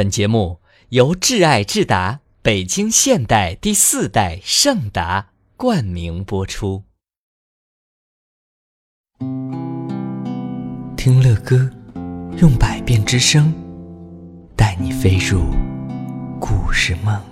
[0.00, 6.84] 本节目由挚爱智达北京现代第四代圣达冠名播出。
[10.96, 11.70] 听乐歌，
[12.38, 13.52] 用百变之声
[14.56, 15.42] 带你飞入
[16.40, 17.22] 故事梦。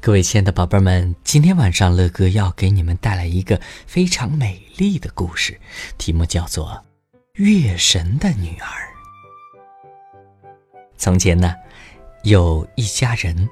[0.00, 5.60] 各位亲爱的宝贝们，今天晚上乐哥要给你们带来一个非常美丽的故事，
[5.98, 6.84] 题目叫做。
[7.38, 8.68] 月神的女儿。
[10.96, 11.54] 从前呢，
[12.24, 13.48] 有一家人，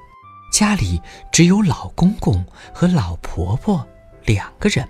[0.51, 1.01] 家里
[1.31, 3.87] 只有老公公和老婆婆
[4.25, 4.85] 两个人。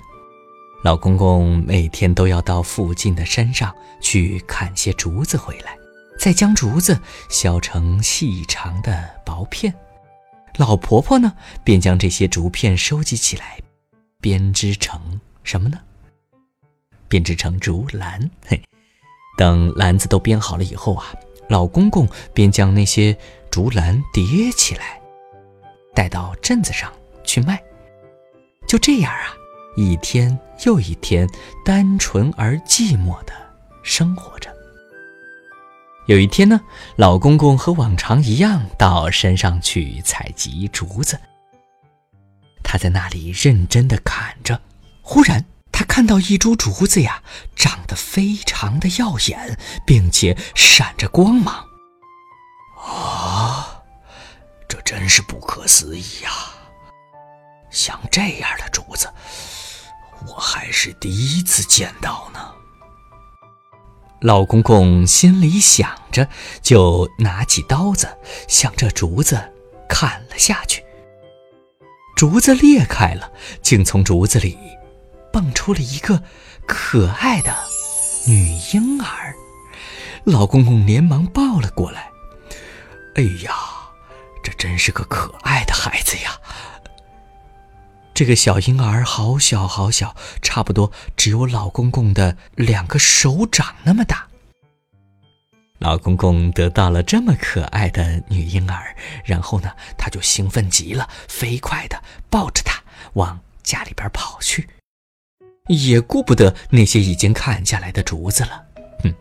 [0.83, 3.71] 老公公每天都要到附近的山上
[4.01, 5.77] 去砍些竹子回来，
[6.17, 9.71] 再将竹子削成细长的薄片。
[10.55, 11.33] 老婆婆呢，
[11.63, 13.59] 便将这些竹片收集起来，
[14.19, 15.79] 编织成什么呢？
[17.07, 18.31] 编织成竹篮。
[18.47, 18.59] 嘿。
[19.37, 21.13] 等篮子都编好了以后啊，
[21.47, 23.15] 老公公便将那些
[23.49, 24.99] 竹篮叠起来，
[25.93, 26.91] 带到镇子上
[27.23, 27.61] 去卖。
[28.67, 29.33] 就这样啊，
[29.77, 31.29] 一天又一天，
[31.63, 33.31] 单纯而寂寞的
[33.83, 34.53] 生活着。
[36.07, 36.59] 有一天呢，
[36.95, 41.19] 老公公和往常一样到山上去采集竹子。
[42.63, 44.59] 他在那里认真的砍着，
[45.01, 45.45] 忽然。
[45.77, 47.21] 他看到一株竹子呀，
[47.55, 51.67] 长得非常的耀眼，并且闪着光芒。
[52.83, 53.83] 啊，
[54.67, 56.31] 这真是不可思议呀！
[57.69, 59.07] 像这样的竹子，
[60.25, 62.39] 我还是第一次见到呢。
[64.21, 66.27] 老公公心里想着，
[66.63, 69.53] 就拿起刀子向这竹子
[69.87, 70.83] 砍了下去。
[72.15, 73.31] 竹子裂开了，
[73.61, 74.57] 竟从竹子里。
[75.31, 76.23] 蹦出了一个
[76.65, 77.55] 可爱的
[78.25, 79.33] 女婴儿，
[80.23, 82.09] 老公公连忙抱了过来。
[83.15, 83.53] 哎呀，
[84.43, 86.37] 这真是个可爱的孩子呀！
[88.13, 94.27] 这个小婴儿好小好小，差不多只有老公公的两个手掌那么大。
[95.79, 102.81] 老公公得到了这么可爱的女婴儿，然后呢，他就兴奋极了，飞快的抱着她
[103.13, 104.67] 往家里边跑去。
[105.67, 108.63] 也顾不得那些已经砍下来的竹子了，
[109.03, 109.13] 哼！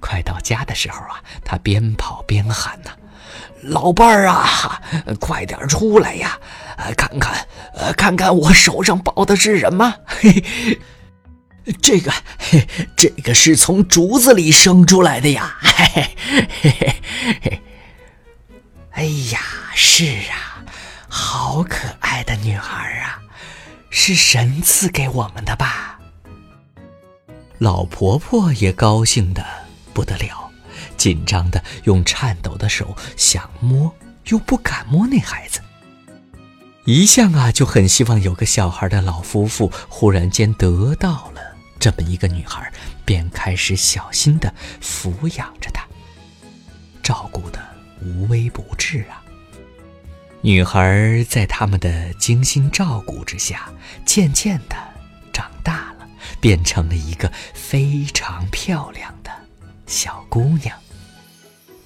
[0.00, 2.90] 快到家的时候啊，他边跑边喊呐
[3.62, 4.80] ：“老伴儿啊，
[5.20, 6.38] 快点出来呀！
[6.96, 7.46] 看看，
[7.96, 9.94] 看看我手上抱的是什么？
[10.06, 10.44] 嘿，
[11.80, 12.12] 这个，
[12.96, 15.56] 这个是从竹子里生出来的呀！
[15.60, 15.84] 嘿
[16.32, 16.94] 嘿嘿
[17.42, 17.60] 嘿！
[18.92, 19.40] 哎呀，
[19.74, 20.62] 是啊，
[21.08, 23.20] 好可爱的女孩啊！”
[23.96, 26.00] 是神赐给我们的吧？
[27.58, 29.46] 老婆婆也高兴的
[29.94, 30.50] 不得了，
[30.96, 33.94] 紧张的用颤抖的手想摸，
[34.24, 35.60] 又不敢摸那孩子。
[36.86, 41.40] 一向啊就很希望有个小孩的老夫妇，忽然间得到了
[41.78, 42.70] 这么一个女孩，
[43.04, 45.86] 便开始小心的抚养着她，
[47.00, 47.60] 照顾的
[48.02, 49.23] 无微不至啊。
[50.44, 53.66] 女孩在他们的精心照顾之下，
[54.04, 54.76] 渐渐的
[55.32, 56.06] 长大了，
[56.38, 59.30] 变成了一个非常漂亮的
[59.86, 60.76] 小姑娘。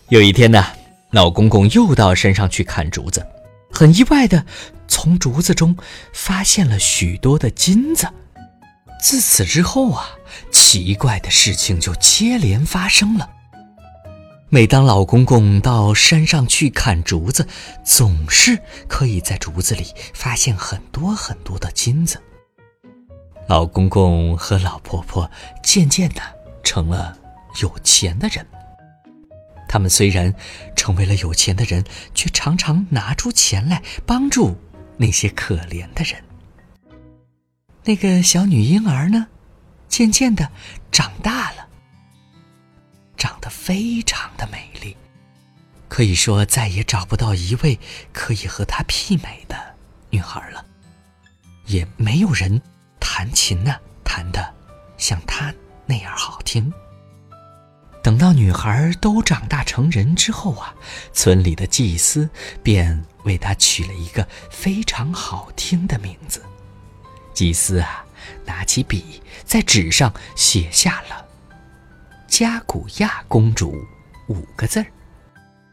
[0.08, 0.66] 有一天呢，
[1.12, 3.24] 老公公又到山上去砍竹子，
[3.70, 4.44] 很意外的
[4.88, 5.76] 从竹子中
[6.12, 8.08] 发现了许多的金子。
[9.00, 10.04] 自此之后啊，
[10.50, 13.30] 奇怪的事情就接连发生了。
[14.50, 17.46] 每当老公公到山上去砍竹子，
[17.84, 22.18] 总是可以在竹子里发现很多很多的金子。
[23.46, 25.30] 老公公和老婆婆
[25.62, 26.22] 渐渐的
[26.62, 27.18] 成了
[27.60, 28.46] 有钱的人。
[29.68, 30.34] 他们虽然
[30.74, 31.84] 成为了有钱的人，
[32.14, 34.56] 却常常拿出钱来帮助
[34.96, 36.24] 那些可怜的人。
[37.84, 39.26] 那个小女婴儿呢，
[39.88, 40.48] 渐渐的
[40.90, 41.57] 长大了。
[43.18, 44.96] 长得非常的美丽，
[45.88, 47.78] 可以说再也找不到一位
[48.12, 49.56] 可以和她媲美的
[50.08, 50.64] 女孩了，
[51.66, 52.62] 也没有人
[53.00, 54.54] 弹琴呢弹的
[54.96, 55.52] 像她
[55.84, 56.72] 那样好听。
[58.02, 60.72] 等到女孩都长大成人之后啊，
[61.12, 62.30] 村里的祭司
[62.62, 66.42] 便为她取了一个非常好听的名字。
[67.34, 68.06] 祭司啊，
[68.46, 71.27] 拿起笔在纸上写下了。
[72.38, 73.84] 加古亚公主
[74.28, 74.86] 五个字儿，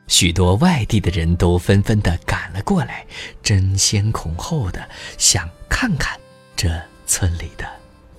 [0.08, 3.06] 许多外地的人都纷纷的赶了过来，
[3.44, 6.20] 争先恐后的想看看
[6.56, 7.70] 这村里的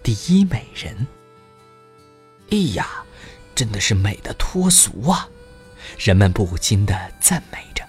[0.01, 1.05] 第一美人。
[2.53, 2.87] 哎呀，
[3.53, 5.29] 真的是美的脱俗啊！
[5.99, 7.85] 人们不禁的赞美着。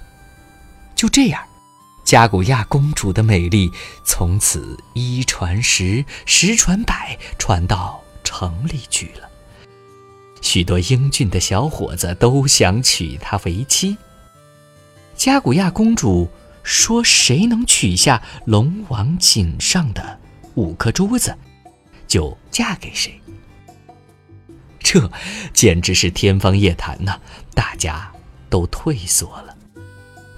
[0.96, 1.40] 就这样，
[2.04, 3.72] 加古亚公主的美丽
[4.04, 9.30] 从此一传十，十传百，传到城里去了。
[10.42, 13.98] 许多英俊的小伙子都想娶她为妻。
[15.16, 16.30] 加古亚公主
[16.64, 20.20] 说：“谁能取下龙王颈上的
[20.56, 21.36] 五颗珠子，
[22.08, 23.20] 就嫁给谁。”
[24.80, 25.12] 这
[25.54, 27.20] 简直是天方夜谭呐！
[27.54, 28.12] 大家
[28.50, 29.58] 都退缩了。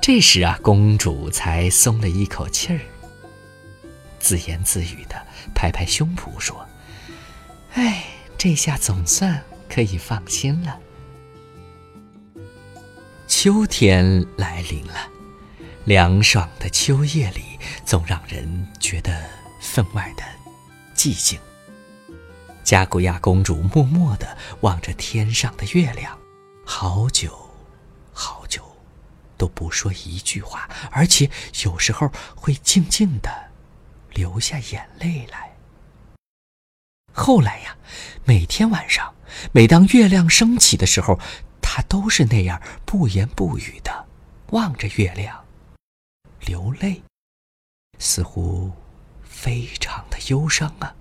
[0.01, 2.79] 这时啊，公主才松了一口气儿，
[4.17, 5.21] 自言自语的
[5.53, 6.65] 拍拍胸脯说
[7.75, 8.05] ：“哎，
[8.37, 10.79] 这下总算可以放心了。”
[13.27, 15.07] 秋天来临了，
[15.85, 19.29] 凉爽的秋夜里，总让人觉得
[19.61, 20.23] 分外的
[20.95, 21.39] 寂静。
[22.63, 26.17] 加古亚公主默默地望着天上的月亮，
[26.65, 27.49] 好久，
[28.11, 28.63] 好久，
[29.37, 31.29] 都不说一句话，而且
[31.63, 33.29] 有时候会静静地
[34.13, 35.48] 流下眼泪来。
[37.19, 37.75] 后来呀，
[38.23, 39.13] 每天晚上，
[39.51, 41.19] 每当月亮升起的时候，
[41.61, 44.05] 她都是那样不言不语的
[44.51, 45.43] 望着月亮，
[46.39, 47.03] 流泪，
[47.97, 48.71] 似乎
[49.21, 50.95] 非常的忧伤啊。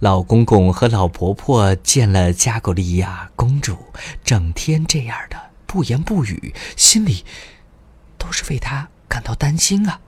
[0.00, 3.78] 老公公和老婆婆见了加古利亚公主
[4.22, 7.24] 整天这样的不言不语，心里
[8.18, 9.98] 都是为她感到担心啊。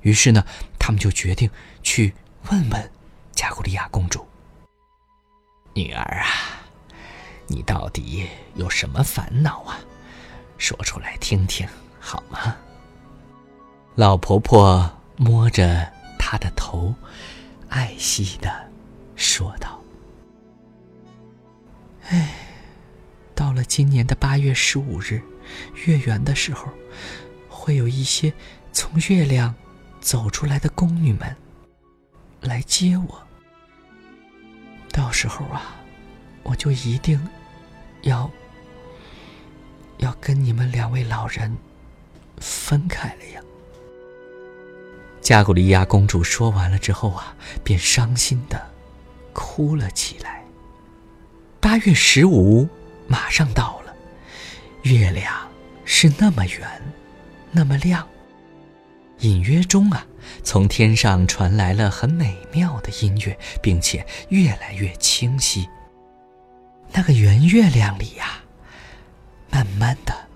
[0.00, 0.46] 于是呢，
[0.78, 1.50] 他们就决定
[1.82, 2.14] 去
[2.48, 2.90] 问问
[3.34, 4.26] 加古利亚公主
[5.74, 6.62] ：“女儿啊，
[7.46, 9.80] 你到底有什么烦恼啊？
[10.56, 11.66] 说出来听听
[11.98, 12.56] 好吗？”
[13.96, 16.94] 老婆婆摸着她的头，
[17.68, 18.50] 爱惜的。
[19.16, 19.80] 说道
[22.10, 22.34] ：“哎，
[23.34, 25.22] 到了今年的八月十五日，
[25.86, 26.68] 月圆的时候，
[27.48, 28.32] 会有一些
[28.72, 29.54] 从月亮
[30.00, 31.36] 走出来的宫女们
[32.44, 33.26] 来接我。
[34.92, 35.74] 到时候啊，
[36.44, 37.20] 我就一定
[38.02, 38.30] 要
[39.98, 41.56] 要跟你们两位老人
[42.38, 43.40] 分开了呀。”
[45.20, 48.72] 加古利亚公主说完了之后啊，便伤心的。
[49.36, 50.44] 哭了起来。
[51.60, 52.68] 八月十五
[53.08, 53.92] 马上到了，
[54.82, 55.34] 月亮
[55.84, 56.80] 是那么圆，
[57.50, 58.06] 那么亮。
[59.20, 60.06] 隐约中啊，
[60.42, 65.68] 从天上传来了很美妙的音乐，并且越来越清晰。
[66.92, 68.42] 那个圆月亮里呀，
[69.50, 70.28] 慢慢的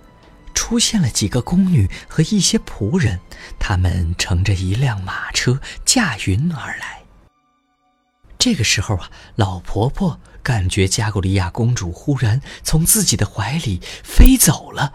[0.54, 3.20] 出现了几个宫女和一些仆人，
[3.58, 7.02] 他们乘着一辆马车驾云而来。
[8.38, 14.94] 这个时候啊，老婆婆感觉加古利亚公主忽然从自己的怀里飞走了，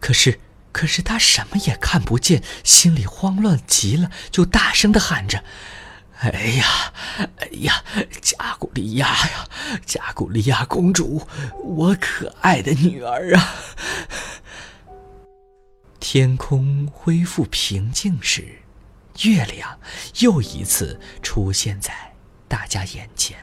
[0.00, 0.40] 可是，
[0.76, 5.42] 可是他什么也看不见，心里慌乱极了，就大声的喊着
[6.20, 6.92] ：“哎呀，
[7.38, 7.82] 哎呀，
[8.20, 9.48] 加古利亚呀，
[9.86, 11.26] 加古利亚公主，
[11.64, 13.54] 我可爱的女儿啊！”
[15.98, 18.58] 天空恢复平静时，
[19.22, 19.80] 月亮
[20.18, 22.12] 又一次出现在。
[22.46, 23.38] 大家眼前，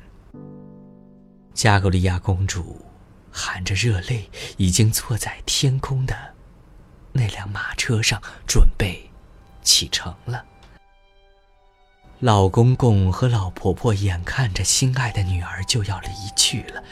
[1.56, 2.86] 加古利亚公主
[3.32, 6.16] 含着热泪，已经坐在天空的
[7.14, 9.10] 那辆马车上，准备
[9.62, 10.44] 启程了。
[12.20, 16.84] 老公公和老婆婆眼看着心爱的女儿就要离去了，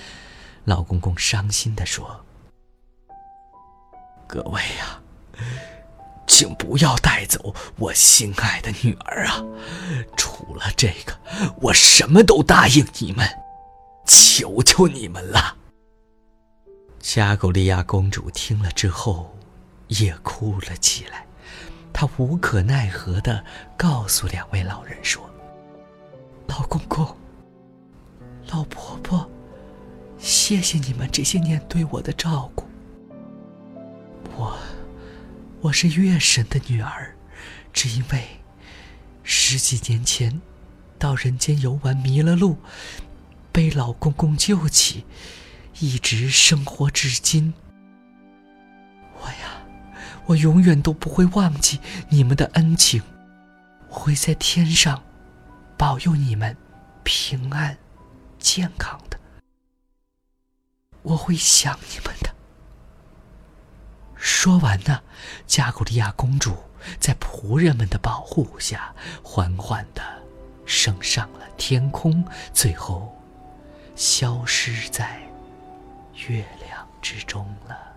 [0.63, 2.25] 老公公伤心地说
[4.27, 5.01] ：“各位呀。”
[6.27, 9.43] 请不要带走我心爱的女儿啊！
[10.15, 11.19] 除了这个，
[11.57, 13.27] 我什么都答应你们，
[14.07, 15.57] 求求你们了。
[16.99, 19.35] 加古利亚公主听了之后，
[19.99, 21.25] 也哭了起来。
[21.93, 23.43] 她无可奈何地
[23.77, 25.29] 告诉两位老人说
[26.47, 27.15] ：“老公公，
[28.47, 29.29] 老婆婆，
[30.17, 32.65] 谢谢你们这些年对我的照顾。
[34.35, 34.57] 我……”
[35.61, 37.15] 我是月神的女儿，
[37.71, 38.23] 只因为
[39.21, 40.41] 十几年前
[40.97, 42.57] 到人间游玩迷了路，
[43.51, 45.05] 被老公公救起，
[45.79, 47.53] 一直生活至今。
[50.25, 53.01] 我，永远都不会忘记你们的恩情，
[53.89, 55.03] 我会在天上
[55.77, 56.55] 保佑你们
[57.03, 57.77] 平安
[58.39, 59.19] 健康的，
[61.01, 62.29] 我会想你们的。
[64.15, 65.01] 说完呢，
[65.47, 66.55] 加古利亚公主
[66.99, 70.01] 在仆人们的保护下，缓缓的
[70.65, 72.23] 升上了天空，
[72.53, 73.13] 最后
[73.95, 75.19] 消失在
[76.27, 77.90] 月亮之中了。